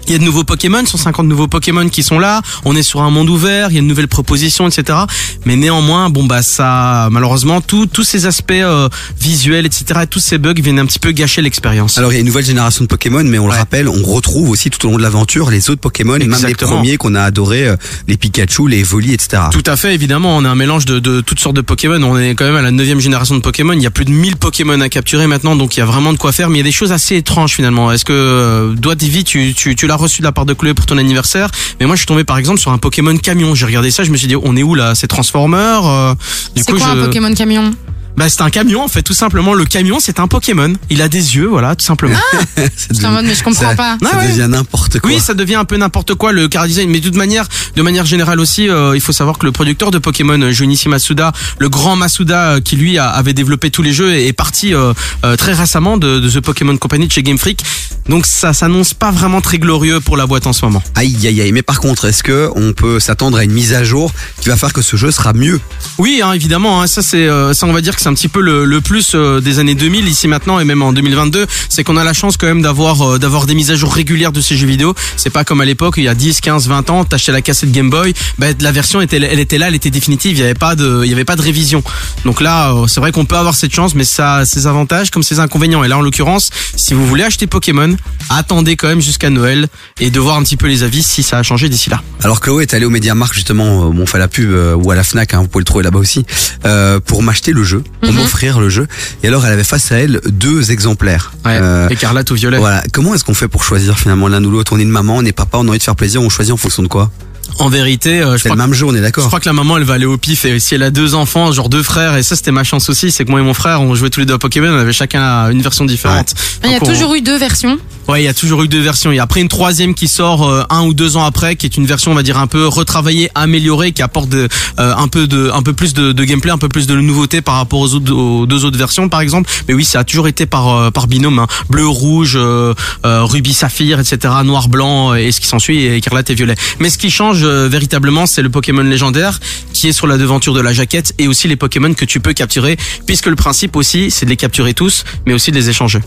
Il 0.06 0.12
y 0.12 0.14
a 0.16 0.18
de 0.18 0.24
nouveaux 0.24 0.44
Pokémon, 0.44 0.84
150 0.84 1.26
nouveaux 1.26 1.46
Pokémon 1.46 1.88
qui 1.88 2.02
sont 2.02 2.18
là. 2.18 2.42
On 2.64 2.74
est 2.74 2.82
sur 2.82 3.02
un 3.02 3.10
monde 3.10 3.28
ouvert, 3.30 3.68
il 3.70 3.74
y 3.76 3.78
a 3.78 3.82
de 3.82 3.86
nouvelles 3.86 4.08
propositions, 4.08 4.66
etc. 4.68 4.98
Mais 5.44 5.56
néanmoins, 5.56 6.10
bon 6.10 6.24
bah 6.24 6.42
ça, 6.42 7.08
malheureusement, 7.10 7.60
tout- 7.60 7.86
tous 7.86 8.02
ces 8.04 8.26
aspects 8.26 8.50
euh, 8.52 8.88
visuels, 9.20 9.66
etc. 9.66 10.00
Tous 10.08 10.18
ces 10.20 10.38
bugs 10.38 10.54
viennent 10.56 10.78
un 10.78 10.86
petit 10.86 10.98
peu 10.98 11.12
gâcher 11.12 11.42
l'expérience. 11.42 11.98
Alors 11.98 12.12
il 12.12 12.14
y 12.14 12.18
a 12.18 12.20
une 12.20 12.26
nouvelle 12.26 12.44
génération 12.44 12.84
de 12.84 12.88
Pokémon, 12.88 13.22
mais 13.24 13.38
on 13.38 13.46
le 13.46 13.52
rappelle, 13.52 13.88
on 13.88 14.02
retrouve 14.02 14.50
aussi 14.50 14.70
tout 14.70 14.84
au 14.86 14.90
long 14.90 14.96
de 14.98 15.02
l'aventure 15.02 15.50
les 15.50 15.70
autres 15.70 15.80
Pokémon, 15.80 16.16
et 16.16 16.20
même 16.20 16.30
les 16.30 16.36
Exactement. 16.36 16.76
premiers 16.76 16.96
qu'on 16.96 17.14
a 17.14 17.22
adorés, 17.22 17.68
euh, 17.68 17.76
les 18.08 18.16
Pikachu, 18.16 18.68
les 18.68 18.80
Evoli, 18.80 19.12
etc. 19.12 19.42
Tout 19.52 19.62
à 19.66 19.76
fait, 19.76 19.94
évidemment, 19.94 20.36
on 20.36 20.44
a 20.44 20.48
un 20.48 20.54
mélange 20.54 20.84
de, 20.86 20.98
de 20.98 21.20
toutes 21.20 21.40
sortes 21.40 21.56
de 21.56 21.60
Pokémon. 21.60 22.02
On 22.02 22.18
est 22.18 22.34
quand 22.34 22.44
même 22.46 22.56
à 22.56 22.62
la 22.62 22.70
neuvième 22.70 23.00
génération 23.00 23.34
de 23.34 23.40
Pokémon. 23.40 23.72
Il 23.74 23.82
y 23.82 23.86
a 23.86 23.90
plus 23.90 24.04
de 24.04 24.10
1000 24.10 24.36
Pokémon 24.36 24.80
à 24.80 24.88
capturer 24.88 25.26
maintenant, 25.26 25.56
donc 25.56 25.76
il 25.76 25.80
y 25.80 25.82
a 25.82 25.86
vraiment 25.86 26.12
de 26.12 26.18
quoi 26.18 26.32
faire. 26.32 26.48
Mais 26.50 26.56
il 26.56 26.58
y 26.58 26.62
a 26.62 26.64
des 26.64 26.72
choses 26.72 26.92
assez 26.92 27.16
étranges 27.16 27.54
finalement. 27.54 27.92
Est-ce 27.92 28.04
que 28.04 28.12
euh, 28.12 28.72
Doigt 28.74 28.94
Divi, 28.94 29.24
tu, 29.24 29.54
tu, 29.54 29.76
tu 29.76 29.86
l'as 29.90 29.96
reçu 29.96 30.20
de 30.22 30.26
la 30.26 30.32
part 30.32 30.46
de 30.46 30.54
Chloé 30.54 30.72
pour 30.72 30.86
ton 30.86 30.96
anniversaire 30.98 31.50
Mais 31.80 31.86
moi, 31.86 31.96
je 31.96 32.00
suis 32.00 32.06
tombé 32.06 32.24
par 32.24 32.38
exemple 32.38 32.60
sur 32.60 32.70
un 32.70 32.78
Pokémon 32.78 33.16
camion. 33.18 33.54
J'ai 33.54 33.66
regardé 33.66 33.90
ça, 33.90 34.04
je 34.04 34.10
me 34.10 34.16
suis 34.16 34.28
dit, 34.28 34.36
on 34.36 34.56
est 34.56 34.62
où 34.62 34.74
là? 34.74 34.94
C'est 34.94 35.08
Transformer 35.08 35.80
euh, 35.84 36.14
Du 36.54 36.62
C'est 36.62 36.72
coup, 36.72 36.78
quoi 36.78 36.88
je... 36.94 37.00
un 37.00 37.04
Pokémon 37.04 37.34
camion? 37.34 37.74
Bah, 38.20 38.28
c'est 38.28 38.42
un 38.42 38.50
camion 38.50 38.82
en 38.84 38.88
fait, 38.88 39.02
tout 39.02 39.14
simplement. 39.14 39.54
Le 39.54 39.64
camion, 39.64 39.98
c'est 39.98 40.20
un 40.20 40.28
Pokémon. 40.28 40.74
Il 40.90 41.00
a 41.00 41.08
des 41.08 41.36
yeux, 41.36 41.46
voilà, 41.46 41.74
tout 41.74 41.86
simplement. 41.86 42.18
Ça 42.56 42.66
Je 43.00 43.06
en 43.06 43.12
mode, 43.12 43.24
mais 43.24 43.34
je 43.34 43.42
comprends 43.42 43.70
ça- 43.70 43.74
pas. 43.74 43.96
Ça 44.02 44.10
Ah 44.12 44.18
ouais. 44.18 44.28
devient 44.28 44.46
n'importe 44.50 45.00
quoi. 45.00 45.10
Oui, 45.10 45.18
ça 45.20 45.32
devient 45.32 45.54
un 45.54 45.64
peu 45.64 45.78
n'importe 45.78 46.14
quoi 46.14 46.30
le 46.32 46.46
car 46.46 46.66
design, 46.66 46.90
mais 46.90 47.00
de 47.00 47.04
toute 47.06 47.16
manière, 47.16 47.46
de 47.76 47.80
manière 47.82 48.04
générale 48.04 48.38
aussi, 48.40 48.68
euh, 48.68 48.92
il 48.94 49.00
faut 49.00 49.12
savoir 49.12 49.38
que 49.38 49.46
le 49.46 49.52
producteur 49.52 49.90
de 49.90 49.96
Pokémon, 49.98 50.38
euh, 50.42 50.50
Junichi 50.50 50.90
Masuda, 50.90 51.32
le 51.58 51.68
grand 51.70 51.96
Masuda 51.96 52.40
euh, 52.56 52.60
qui 52.60 52.76
lui 52.76 52.98
a- 52.98 53.08
avait 53.08 53.32
développé 53.32 53.70
tous 53.70 53.80
les 53.82 53.94
jeux, 53.94 54.12
est 54.14 54.34
parti 54.34 54.74
euh, 54.74 54.92
euh, 55.24 55.36
très 55.36 55.54
récemment 55.54 55.96
de, 55.96 56.20
de 56.20 56.28
The 56.28 56.40
Pokémon 56.40 56.76
Company 56.76 57.06
de 57.06 57.12
chez 57.12 57.22
Game 57.22 57.38
Freak. 57.38 57.64
Donc 58.08 58.26
ça 58.26 58.52
s'annonce 58.52 58.92
pas 58.92 59.10
vraiment 59.10 59.40
très 59.40 59.58
glorieux 59.58 60.00
pour 60.00 60.16
la 60.18 60.26
boîte 60.26 60.46
en 60.46 60.52
ce 60.52 60.64
moment. 60.64 60.82
Aïe 60.94 61.16
aïe 61.26 61.40
aïe. 61.40 61.52
Mais 61.52 61.62
par 61.62 61.80
contre, 61.80 62.04
est-ce 62.06 62.22
que 62.22 62.50
on 62.54 62.72
peut 62.74 63.00
s'attendre 63.00 63.38
à 63.38 63.44
une 63.44 63.52
mise 63.52 63.72
à 63.72 63.84
jour 63.84 64.12
qui 64.42 64.48
va 64.50 64.56
faire 64.56 64.72
que 64.74 64.82
ce 64.82 64.96
jeu 64.96 65.10
sera 65.10 65.32
mieux? 65.32 65.58
Oui, 65.98 66.20
hein, 66.22 66.32
évidemment, 66.32 66.82
hein, 66.82 66.86
ça 66.86 67.00
c'est 67.02 67.26
euh, 67.28 67.54
ça 67.54 67.66
on 67.66 67.72
va 67.72 67.80
dire 67.80 67.94
que 67.96 68.02
c'est 68.02 68.08
un 68.10 68.14
petit 68.14 68.28
peu 68.28 68.40
le, 68.40 68.64
le 68.64 68.80
plus 68.80 69.12
euh, 69.14 69.40
des 69.40 69.60
années 69.60 69.76
2000 69.76 70.08
ici 70.08 70.26
maintenant 70.26 70.58
et 70.58 70.64
même 70.64 70.82
en 70.82 70.92
2022, 70.92 71.46
c'est 71.68 71.84
qu'on 71.84 71.96
a 71.96 72.02
la 72.02 72.12
chance 72.12 72.36
quand 72.36 72.48
même 72.48 72.60
d'avoir 72.60 73.02
euh, 73.02 73.18
d'avoir 73.18 73.46
des 73.46 73.54
mises 73.54 73.70
à 73.70 73.76
jour 73.76 73.92
régulières 73.92 74.32
de 74.32 74.40
ces 74.40 74.56
jeux 74.56 74.66
vidéo. 74.66 74.94
C'est 75.16 75.30
pas 75.30 75.44
comme 75.44 75.60
à 75.60 75.64
l'époque 75.64 75.94
il 75.96 76.04
y 76.04 76.08
a 76.08 76.14
10, 76.14 76.40
15, 76.40 76.68
20 76.68 76.90
ans, 76.90 77.04
t'achetais 77.04 77.30
la 77.30 77.40
cassette 77.40 77.70
Game 77.70 77.88
Boy, 77.88 78.12
bah, 78.38 78.48
la 78.60 78.72
version 78.72 79.00
était 79.00 79.18
elle 79.18 79.38
était 79.38 79.58
là, 79.58 79.68
elle 79.68 79.76
était 79.76 79.90
définitive, 79.90 80.32
il 80.32 80.40
y 80.40 80.42
avait 80.42 80.54
pas 80.54 80.74
de 80.74 81.02
il 81.04 81.10
y 81.10 81.12
avait 81.12 81.24
pas 81.24 81.36
de 81.36 81.42
révision. 81.42 81.84
Donc 82.24 82.40
là, 82.40 82.72
euh, 82.72 82.88
c'est 82.88 83.00
vrai 83.00 83.12
qu'on 83.12 83.26
peut 83.26 83.36
avoir 83.36 83.54
cette 83.54 83.72
chance 83.72 83.94
mais 83.94 84.04
ça 84.04 84.36
a 84.36 84.44
ses 84.44 84.66
avantages 84.66 85.10
comme 85.10 85.22
ses 85.22 85.38
inconvénients 85.38 85.84
et 85.84 85.88
là 85.88 85.96
en 85.96 86.02
l'occurrence, 86.02 86.50
si 86.74 86.94
vous 86.94 87.06
voulez 87.06 87.22
acheter 87.22 87.46
Pokémon, 87.46 87.94
attendez 88.28 88.74
quand 88.74 88.88
même 88.88 89.00
jusqu'à 89.00 89.30
Noël 89.30 89.68
et 90.00 90.10
de 90.10 90.18
voir 90.18 90.36
un 90.36 90.42
petit 90.42 90.56
peu 90.56 90.66
les 90.66 90.82
avis 90.82 91.04
si 91.04 91.22
ça 91.22 91.38
a 91.38 91.42
changé 91.44 91.68
d'ici 91.68 91.90
là. 91.90 92.02
Alors 92.22 92.40
Chloé 92.40 92.62
est 92.62 92.74
allée 92.74 92.86
au 92.86 92.90
MediaMarkt 92.90 93.34
justement, 93.34 93.88
on 93.88 94.06
fait 94.06 94.18
la 94.18 94.28
pub 94.28 94.50
ou 94.82 94.90
à 94.90 94.96
la 94.96 95.04
Fnac, 95.04 95.32
hein, 95.32 95.42
vous 95.42 95.48
pouvez 95.48 95.60
le 95.60 95.66
trouver 95.66 95.84
là-bas 95.84 96.00
aussi, 96.00 96.24
euh, 96.64 96.98
pour 97.00 97.22
m'acheter 97.22 97.52
le 97.52 97.62
jeu, 97.62 97.82
pour 98.00 98.10
Mhm. 98.12 98.18
m'offrir 98.18 98.60
le 98.60 98.68
jeu. 98.68 98.86
Et 99.22 99.28
alors 99.28 99.44
elle 99.46 99.52
avait 99.52 99.64
face 99.64 99.92
à 99.92 99.96
elle 99.98 100.20
deux 100.26 100.70
exemplaires. 100.70 101.32
Ouais, 101.44 101.58
Euh, 101.60 101.88
écarlate 101.88 102.30
ou 102.30 102.34
violet. 102.34 102.58
voilà. 102.58 102.82
Comment 102.92 103.14
est-ce 103.14 103.24
qu'on 103.24 103.34
fait 103.34 103.48
pour 103.48 103.62
choisir 103.64 103.98
finalement 103.98 104.28
l'un 104.28 104.42
ou 104.44 104.50
l'autre? 104.50 104.72
On 104.74 104.78
est 104.78 104.82
une 104.82 104.88
maman, 104.90 105.16
on 105.18 105.24
est 105.24 105.32
papa, 105.32 105.58
on 105.58 105.66
a 105.66 105.70
envie 105.70 105.78
de 105.78 105.82
faire 105.82 105.96
plaisir, 105.96 106.22
on 106.22 106.28
choisit 106.30 106.52
en 106.52 106.56
fonction 106.56 106.82
de 106.82 106.88
quoi? 106.88 107.10
En 107.58 107.68
vérité, 107.68 108.20
euh, 108.20 108.36
je 108.36 108.44
crois 108.44 108.56
le 108.56 108.62
même 108.62 108.72
jeu, 108.74 108.86
on 108.86 108.94
est 108.94 109.02
Je 109.04 109.10
crois 109.26 109.40
que 109.40 109.46
la 109.48 109.52
maman 109.52 109.76
elle 109.76 109.84
va 109.84 109.94
aller 109.94 110.06
au 110.06 110.16
pif 110.16 110.44
et 110.44 110.58
si 110.60 110.74
elle 110.74 110.82
a 110.82 110.90
deux 110.90 111.14
enfants, 111.14 111.52
genre 111.52 111.68
deux 111.68 111.82
frères 111.82 112.16
et 112.16 112.22
ça 112.22 112.36
c'était 112.36 112.52
ma 112.52 112.64
chance 112.64 112.88
aussi, 112.88 113.10
c'est 113.10 113.24
que 113.24 113.30
moi 113.30 113.40
et 113.40 113.42
mon 113.42 113.54
frère 113.54 113.82
on 113.82 113.94
jouait 113.94 114.10
tous 114.10 114.20
les 114.20 114.26
deux 114.26 114.34
à 114.34 114.38
Pokémon, 114.38 114.68
on 114.68 114.78
avait 114.78 114.92
chacun 114.92 115.50
une 115.50 115.62
version 115.62 115.84
différente. 115.84 116.34
Il 116.64 116.70
y 116.70 116.74
a 116.74 116.78
on- 116.80 116.86
toujours 116.86 117.14
eu 117.14 117.20
deux 117.20 117.36
versions. 117.38 117.78
Ouais, 118.08 118.22
il 118.22 118.24
y 118.24 118.28
a 118.28 118.34
toujours 118.34 118.62
eu 118.64 118.68
deux 118.68 118.80
versions. 118.80 119.12
Il 119.12 119.16
y 119.16 119.18
a 119.20 119.22
après 119.22 119.40
une 119.40 119.48
troisième 119.48 119.94
qui 119.94 120.08
sort 120.08 120.48
euh, 120.48 120.64
un 120.68 120.82
ou 120.82 120.94
deux 120.94 121.16
ans 121.16 121.24
après, 121.24 121.54
qui 121.54 121.66
est 121.66 121.76
une 121.76 121.86
version 121.86 122.10
on 122.10 122.14
va 122.14 122.24
dire 122.24 122.38
un 122.38 122.48
peu 122.48 122.66
retravaillée, 122.66 123.30
améliorée, 123.36 123.92
qui 123.92 124.02
apporte 124.02 124.28
de, 124.28 124.48
euh, 124.80 124.94
un 124.96 125.06
peu 125.06 125.28
de, 125.28 125.50
un 125.54 125.62
peu 125.62 125.74
plus 125.74 125.94
de, 125.94 126.10
de 126.12 126.24
gameplay, 126.24 126.50
un 126.50 126.58
peu 126.58 126.68
plus 126.68 126.86
de 126.88 126.96
nouveauté 126.96 127.40
par 127.40 127.54
rapport 127.56 127.78
aux, 127.78 127.94
autres, 127.94 128.12
aux 128.12 128.46
deux 128.46 128.64
autres 128.64 128.78
versions 128.78 129.08
par 129.08 129.20
exemple. 129.20 129.48
Mais 129.68 129.74
oui, 129.74 129.84
ça 129.84 130.00
a 130.00 130.04
toujours 130.04 130.26
été 130.26 130.46
par 130.46 130.68
euh, 130.74 130.90
par 130.90 131.06
binôme, 131.06 131.38
hein. 131.38 131.46
bleu, 131.68 131.86
rouge, 131.86 132.32
euh, 132.36 132.74
euh, 133.04 133.22
rubis, 133.22 133.54
saphir, 133.54 134.00
etc., 134.00 134.34
noir, 134.44 134.68
blanc 134.68 135.14
et 135.14 135.30
ce 135.30 135.40
qui 135.40 135.46
s'ensuit, 135.46 135.78
et 135.84 135.96
écarlate 135.96 136.30
et 136.30 136.34
violet. 136.34 136.56
Mais 136.80 136.90
ce 136.90 136.98
qui 136.98 137.10
change 137.10 137.39
euh, 137.42 137.68
véritablement, 137.68 138.26
c'est 138.26 138.42
le 138.42 138.50
Pokémon 138.50 138.82
légendaire 138.82 139.38
qui 139.72 139.88
est 139.88 139.92
sur 139.92 140.06
la 140.06 140.18
devanture 140.18 140.54
de 140.54 140.60
la 140.60 140.72
jaquette 140.72 141.14
et 141.18 141.28
aussi 141.28 141.48
les 141.48 141.56
Pokémon 141.56 141.92
que 141.94 142.04
tu 142.04 142.20
peux 142.20 142.32
capturer, 142.32 142.76
puisque 143.06 143.26
le 143.26 143.36
principe 143.36 143.76
aussi 143.76 144.10
c'est 144.10 144.26
de 144.26 144.30
les 144.30 144.36
capturer 144.36 144.74
tous, 144.74 145.04
mais 145.26 145.32
aussi 145.34 145.50
de 145.50 145.56
les 145.56 145.68
échanger. 145.70 146.00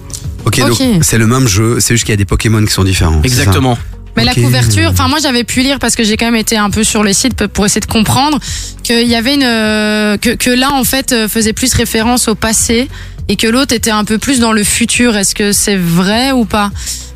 Ok, 0.46 0.60
Ok. 0.62 0.68
donc 0.68 1.04
c'est 1.04 1.18
le 1.18 1.28
même 1.28 1.48
jeu, 1.48 1.80
c'est 1.80 1.94
juste 1.94 2.04
qu'il 2.06 2.12
y 2.12 2.14
a 2.14 2.18
des 2.18 2.26
Pokémon 2.26 2.64
qui 2.66 2.72
sont 2.74 2.84
différents. 2.84 3.22
Exactement. 3.24 3.78
Mais 4.16 4.24
la 4.26 4.36
couverture, 4.36 4.92
enfin 4.92 5.08
moi 5.08 5.18
j'avais 5.22 5.44
pu 5.44 5.62
lire 5.62 5.80
parce 5.80 5.96
que 5.96 6.04
j'ai 6.04 6.18
quand 6.18 6.26
même 6.28 6.36
été 6.36 6.56
un 6.56 6.70
peu 6.70 6.84
sur 6.84 7.04
les 7.04 7.14
sites 7.14 7.48
pour 7.48 7.66
essayer 7.66 7.82
de 7.82 7.88
comprendre 7.88 8.40
qu'il 8.84 9.08
y 9.08 9.16
avait 9.16 9.34
une 9.34 9.44
euh, 9.44 10.18
que 10.18 10.36
que 10.36 10.52
l'un 10.52 10.70
en 10.70 10.84
fait 10.84 11.14
euh, 11.14 11.28
faisait 11.28 11.54
plus 11.54 11.74
référence 11.74 12.28
au 12.28 12.36
passé 12.36 12.90
et 13.28 13.38
que 13.38 13.48
l'autre 13.48 13.74
était 13.74 13.90
un 13.90 14.04
peu 14.06 14.20
plus 14.20 14.40
dans 14.40 14.52
le 14.52 14.64
futur. 14.64 15.18
Est-ce 15.18 15.34
que 15.34 15.52
c'est 15.52 15.78
vrai 15.78 16.32
ou 16.32 16.46
pas? 16.46 16.70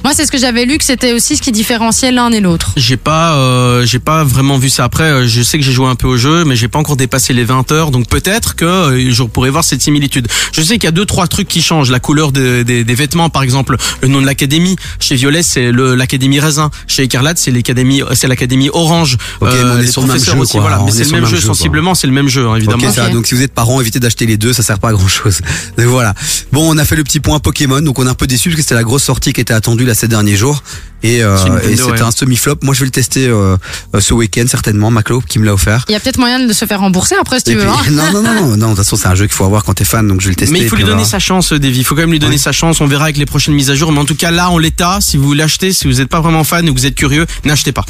Moi 0.04 0.14
c'est 0.16 0.26
ce 0.26 0.32
que 0.32 0.38
j'avais 0.38 0.64
lu 0.66 0.78
que 0.78 0.86
c'était 0.86 1.12
aussi 1.12 1.36
ce 1.36 1.42
qui 1.42 1.52
différenciait 1.52 2.12
l'un 2.12 2.32
et 2.32 2.40
l'autre. 2.40 2.72
J'ai 2.78 2.96
pas, 2.98 3.34
euh, 3.36 3.86
j'ai 3.86 4.00
pas 4.00 4.24
vraiment 4.24 4.58
vu 4.58 4.70
ça 4.70 4.86
après. 4.86 5.04
Euh, 5.04 5.28
Je 5.28 5.42
sais 5.42 5.58
que 5.58 5.64
j'ai 5.66 5.72
joué 5.74 5.88
un 5.88 5.96
peu 5.96 6.08
au 6.08 6.16
jeu, 6.18 6.46
mais 6.46 6.56
j'ai 6.56 6.68
pas 6.70 6.80
encore 6.80 6.96
dépassé 6.96 7.34
les 7.34 7.44
20 7.44 7.72
heures. 7.72 7.92
Donc 7.92 8.08
peut-être 8.08 8.56
que 8.56 8.64
euh, 8.66 9.12
je 9.12 9.24
pourrais 9.24 9.50
voir 9.50 9.64
cette 9.66 9.82
similitude. 9.82 10.28
Je 10.54 10.62
sais 10.62 10.76
qu'il 10.76 10.86
y 10.86 10.88
a 10.88 10.92
deux 10.92 11.06
trois 11.06 11.28
trucs 11.28 11.48
qui 11.50 11.62
changent. 11.62 11.90
La 11.92 12.00
couleur 12.00 12.32
de- 12.32 12.64
des- 12.64 12.84
des 12.86 12.96
vêtements, 12.96 13.30
par 13.30 13.44
exemple, 13.44 13.76
le 14.02 14.08
nom 14.08 14.22
de 14.22 14.26
l'académie. 14.26 14.78
Chez 15.00 15.16
Violet, 15.16 15.44
c'est 15.44 15.72
le- 15.72 15.96
l'académie 15.96 16.40
Raisin. 16.40 16.72
Chez 16.88 17.04
Écarlate, 17.04 17.38
c'est 17.38 17.52
l'académie, 17.52 18.02
c'est 18.14 18.28
l'académie 18.28 18.70
Orange. 18.72 19.18
Ok, 19.42 19.50
mais 19.52 19.64
on 19.64 19.80
est 19.80 19.88
sur 19.88 20.02
le 20.04 20.08
même 20.08 20.24
jeu, 20.24 20.36
aussi, 20.38 20.52
quoi. 20.54 20.62
voilà. 20.62 20.82
On 20.82 20.86
Mais 20.86 20.92
est 20.92 21.04
c'est 21.04 21.06
le 21.06 21.12
même 21.22 21.26
jeu. 21.26 21.42
Sensiblement, 21.42 21.96
c'est 21.96 22.08
le 22.08 22.14
même 22.14 22.30
jeu, 22.30 22.48
hein, 22.48 22.56
évidemment. 22.56 22.88
Ok, 22.88 22.94
ça, 22.94 23.10
donc 23.10 23.28
si 23.28 23.36
vous 23.36 23.42
êtes 23.42 23.54
parents, 23.54 23.82
évitez 23.82 24.00
d'acheter 24.00 24.26
les 24.26 24.38
deux, 24.38 24.54
ça 24.54 24.64
sert 24.64 24.80
pas 24.80 24.90
à 24.90 24.94
grand 24.94 25.08
chose. 25.08 25.42
Donc 25.78 25.88
voilà. 25.88 26.14
Bon, 26.54 26.74
on 26.74 26.78
a 26.78 26.86
fait 26.86 26.96
le 26.96 27.04
petit 27.04 27.20
point 27.20 27.40
Pokémon, 27.40 27.82
donc 27.82 28.00
on 28.00 28.06
est 28.06 28.10
un 28.10 28.14
peu 28.14 28.28
déçus 28.28 28.50
parce 28.50 28.58
que 28.58 28.62
c'était 28.62 28.76
la 28.76 28.84
grosse 28.84 29.04
sortie 29.04 29.34
qui 29.34 29.42
était 29.42 29.54
attendue 29.54 29.86
là 29.88 29.96
ces 29.96 30.08
derniers 30.08 30.36
jours. 30.36 30.62
Et, 31.04 31.24
euh, 31.24 31.38
et 31.62 31.76
c'était 31.78 31.92
ouais. 31.92 32.02
un 32.02 32.10
semi-flop. 32.10 32.56
Moi, 32.64 32.74
je 32.74 32.80
vais 32.80 32.86
le 32.88 32.92
tester 32.92 33.28
euh, 33.28 33.56
euh, 33.94 34.00
ce 34.00 34.16
week-end 34.16 34.46
certainement. 34.48 34.90
Maclo 34.90 35.22
qui 35.22 35.38
me 35.38 35.46
l'a 35.46 35.54
offert. 35.54 35.86
Il 35.90 35.92
y 35.92 35.96
a 35.96 36.00
peut-être 36.00 36.18
moyen 36.18 36.40
de 36.40 36.52
se 36.52 36.66
faire 36.66 36.80
rembourser 36.80 37.14
après 37.22 37.38
si 37.38 37.44
tu 37.46 37.52
Et 37.52 37.56
veux. 37.56 37.62
puis- 37.62 37.70
hein. 38.00 38.12
non, 38.12 38.24
non, 38.24 38.24
non, 38.24 38.34
non, 38.34 38.58
non. 38.58 38.66
De 38.72 38.76
toute 38.76 38.78
façon, 38.78 38.96
c'est 38.96 39.08
un 39.08 39.14
jeu 39.14 39.26
qu'il 39.28 39.36
faut 39.36 39.46
avoir 39.46 39.64
quand 39.64 39.76
t'es 39.76 39.86
fan, 39.86 40.08
donc 40.08 40.22
je 40.22 40.26
vais 40.26 40.32
le 40.32 40.36
tester. 40.36 40.54
Mais 40.54 40.60
il 40.62 40.68
faut 40.68 40.76
lui 40.76 40.84
on 40.86 40.88
donner 40.88 41.06
sa 41.06 41.20
chance, 41.20 41.54
Davy. 41.54 41.80
Il 41.80 41.84
faut 41.84 41.94
quand 41.94 42.02
même 42.02 42.12
lui 42.12 42.20
donner 42.20 42.34
Oui. 42.34 42.40
sa 42.40 42.52
chance. 42.52 42.82
On 42.82 42.88
verra 42.88 43.04
avec 43.06 43.18
les 43.18 43.28
prochaines 43.28 43.54
mises 43.54 43.70
à 43.70 43.76
jour. 43.76 43.92
Mais 43.92 44.00
en 44.00 44.06
tout 44.06 44.16
cas, 44.16 44.32
là, 44.32 44.50
en 44.50 44.58
l'état, 44.58 44.98
si 45.00 45.18
vous 45.18 45.34
l'achetez, 45.34 45.72
si 45.72 45.88
vous 45.88 45.94
n'êtes 46.00 46.10
pas 46.10 46.20
vraiment 46.20 46.44
fan 46.44 46.66
et 46.68 46.74
que 46.74 46.80
vous 46.80 46.86
êtes 46.88 46.96
curieux, 46.96 47.28
n'achetez 47.46 47.72
pas. 47.74 47.86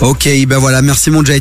Ok, 0.00 0.28
ben 0.48 0.58
voilà. 0.58 0.82
Merci 0.82 1.10
mon 1.10 1.24
Jay. 1.24 1.38